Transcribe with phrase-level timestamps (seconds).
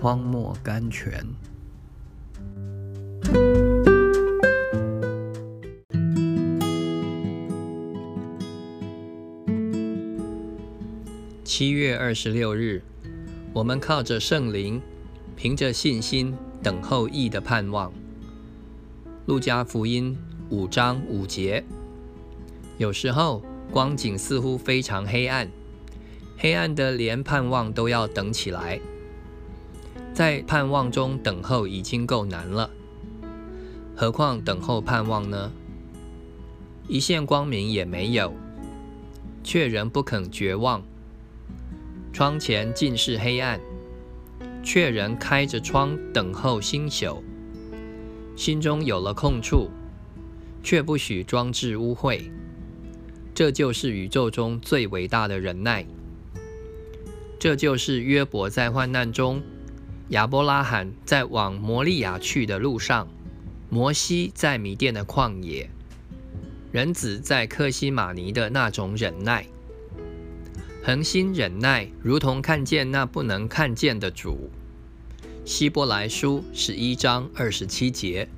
[0.00, 1.22] 荒漠甘泉。
[11.44, 12.80] 七月二十六日，
[13.52, 14.80] 我们靠着圣灵，
[15.36, 17.92] 凭着信心等候义的盼望。
[19.26, 20.16] 路加福音
[20.48, 21.62] 五章五节。
[22.78, 25.46] 有时候光景似乎非常黑暗，
[26.38, 28.80] 黑暗的连盼望都要等起来。
[30.20, 32.68] 在盼望中等候已经够难了，
[33.96, 35.50] 何况等候盼望呢？
[36.86, 38.30] 一线光明也没有，
[39.42, 40.82] 却仍不肯绝望。
[42.12, 43.58] 窗前尽是黑暗，
[44.62, 47.24] 却仍开着窗等候星宿。
[48.36, 49.70] 心中有了空处，
[50.62, 52.30] 却不许装置污秽。
[53.32, 55.86] 这就是宇宙中最伟大的忍耐。
[57.38, 59.40] 这就是约伯在患难中，
[60.10, 63.06] 亚伯拉罕在往摩利亚去的路上，
[63.68, 65.70] 摩西在米甸的旷野，
[66.72, 69.46] 人子在克西马尼的那种忍耐。
[70.82, 74.50] 恒心忍耐，如同看见那不能看见的主。
[75.44, 78.28] 希伯来书十一章二十七节。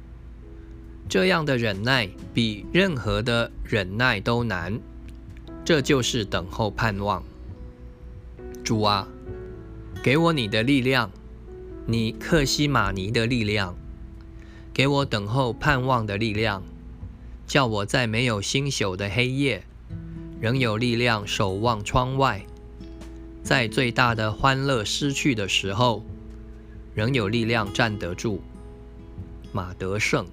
[1.09, 4.79] 这样的忍耐比任何的忍耐都难。
[5.65, 7.25] 这就是等候盼望。
[8.63, 9.09] 主啊，
[10.03, 11.11] 给我你的力量，
[11.87, 13.77] 你克西马尼的力量，
[14.73, 16.63] 给我等候盼望的力量，
[17.47, 19.65] 叫我在没有星宿的黑夜。
[20.41, 22.45] 仍有力量守望窗外，
[23.45, 26.05] 在最大的欢乐失去的时候，
[26.95, 28.43] 仍有力量站得住。
[29.53, 30.27] 马德胜。